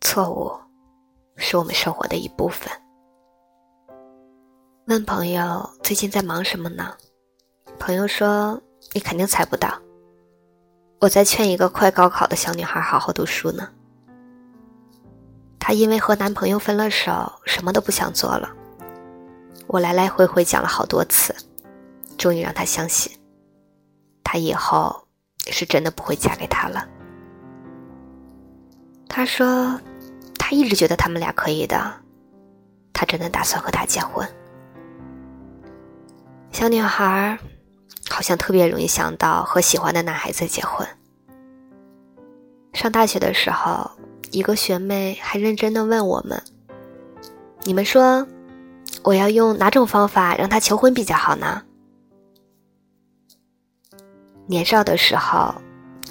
[0.00, 0.50] 错误
[1.36, 2.70] 是我们生活的一部分。
[4.86, 6.94] 问朋友最近在忙什么呢？
[7.78, 8.60] 朋友说
[8.94, 9.78] ：“你肯定猜不到，
[11.00, 13.68] 我在劝一个快高考的小女孩好好读书呢。
[15.58, 18.48] 她因为和男朋友分了手，什么都不想做了。
[19.66, 21.34] 我来来回回讲了好多次，
[22.16, 23.12] 终于让她相信，
[24.22, 25.05] 她以后
[25.50, 26.86] 是真的不会嫁给他了。
[29.08, 29.80] 他说，
[30.38, 31.92] 他一直觉得他们俩可以的，
[32.92, 34.28] 他真的打算和他结婚。”
[36.52, 37.38] 小女孩
[38.08, 40.86] 好像特别容易想到和喜欢的男孩子结婚。
[42.72, 43.90] 上大学的时候，
[44.30, 46.42] 一个学妹还认真的问我们
[47.64, 48.26] ：“你们说，
[49.02, 51.62] 我要用哪种方法让他求婚比较好呢？”
[54.46, 55.54] 年少的时候，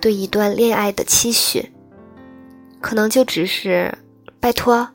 [0.00, 1.72] 对一段恋爱的期许，
[2.80, 3.96] 可能就只是
[4.40, 4.88] “拜托，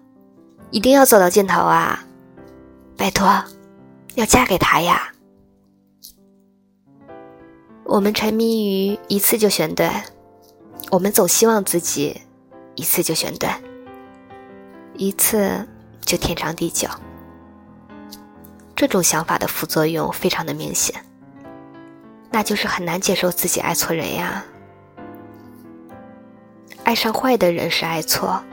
[0.72, 2.04] 一定要走到尽头啊！
[2.98, 3.28] 拜托，
[4.16, 5.12] 要嫁给他呀！”
[7.86, 9.90] 我们沉迷于一次就选对，
[10.92, 12.22] 我们总希望自己
[12.76, 13.50] 一次就选对，
[14.96, 15.68] 一次
[16.02, 16.88] 就天长地久。
[18.76, 21.04] 这种想法的副作用非常的明显，
[22.32, 24.46] 那就是很难接受自己爱错人呀。
[26.84, 28.44] 爱上坏的人是爱错，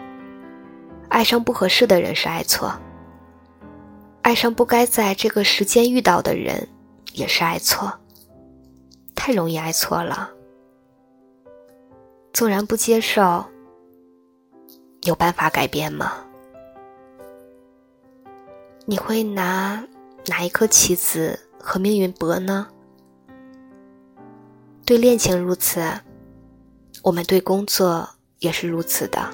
[1.09, 2.73] 爱上不合适的人是爱错，
[4.23, 6.69] 爱上不该在这个时间遇到的人
[7.13, 7.93] 也是爱错。
[9.15, 10.31] 太容易爱错了，
[12.33, 13.45] 纵然不接受，
[15.03, 16.13] 有办法改变吗？
[18.85, 19.85] 你会拿
[20.27, 22.69] 哪一颗棋子和命运搏呢？
[24.87, 25.83] 对恋情如此，
[27.03, 29.29] 我们对工作也是如此的。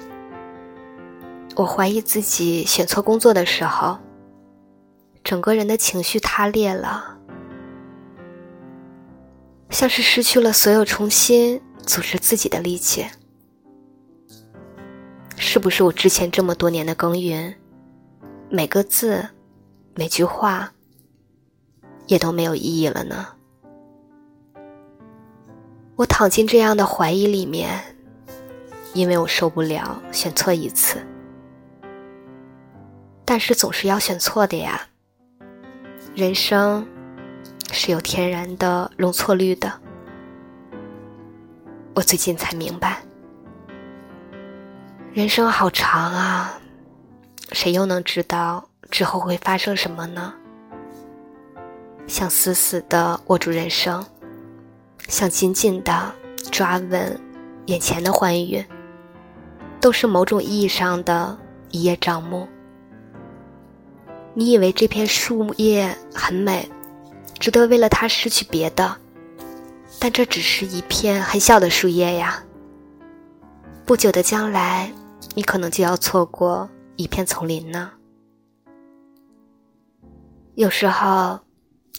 [1.55, 3.99] 我怀疑自己选错工作的时候，
[5.23, 7.19] 整个人的情绪塌裂了。
[9.69, 13.05] 像是失去了所有重新组织自己的力气，
[15.37, 17.53] 是不是我之前这么多年的耕耘，
[18.49, 19.29] 每个字、
[19.93, 20.73] 每句话，
[22.07, 23.27] 也都没有意义了呢？
[25.95, 27.79] 我躺进这样的怀疑里面，
[28.93, 31.05] 因为我受不了选错一次，
[33.23, 34.81] 但是总是要选错的呀，
[36.15, 36.85] 人生。
[37.75, 39.73] 是有天然的容错率的。
[41.95, 43.01] 我最近才明白，
[45.11, 46.53] 人生好长啊，
[47.51, 50.35] 谁又能知道之后会发生什么呢？
[52.05, 54.05] 想死死的握住人生，
[55.13, 56.11] 想紧紧的
[56.51, 57.21] 抓稳
[57.67, 58.65] 眼前的欢愉，
[59.79, 61.37] 都是某种意义上的
[61.69, 62.47] 一叶障目。
[64.33, 66.67] 你以为这片树叶很美？
[67.39, 68.97] 值得为了他失去别的，
[69.99, 72.43] 但这只是一片很小的树叶呀。
[73.85, 74.91] 不久的将来，
[75.35, 77.91] 你可能就要错过一片丛林呢。
[80.55, 81.39] 有时候，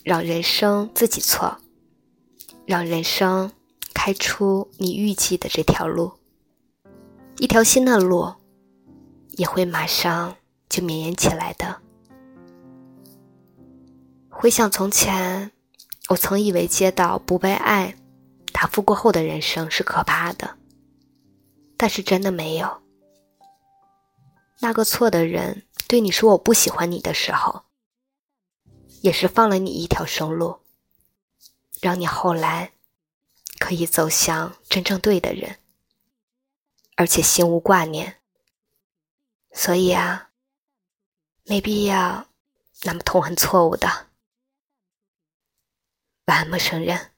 [0.03, 1.57] 让人生自己错，
[2.67, 3.53] 让人生
[3.93, 6.13] 开出你预计的这条路，
[7.39, 8.33] 一条新的路，
[9.33, 10.37] 也会马上
[10.69, 11.81] 就绵延起来的。
[14.31, 15.53] 回想从前，
[16.09, 17.95] 我曾以为接到不被爱
[18.53, 20.57] 答复过后的人生是可怕的，
[21.77, 22.83] 但是真的没有。
[24.61, 27.63] 那个错的人对你说我不喜欢你的时候，
[29.03, 30.57] 也是放了你一条生路，
[31.85, 32.73] 让你后来
[33.59, 35.61] 可以走向真正对的人，
[36.97, 38.23] 而且心无挂念。
[39.53, 40.31] 所以啊，
[41.45, 42.27] 没必要
[42.85, 43.87] 那么痛恨错误的。
[46.25, 47.14] 晚安，陌生人。